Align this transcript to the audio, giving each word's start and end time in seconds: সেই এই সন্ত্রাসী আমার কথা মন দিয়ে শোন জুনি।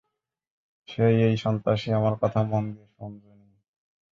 সেই 0.87 1.15
এই 1.27 1.35
সন্ত্রাসী 1.37 1.89
আমার 1.91 2.13
কথা 2.21 2.39
মন 2.43 2.63
দিয়ে 2.71 2.87
শোন 2.95 3.11
জুনি। 3.21 3.49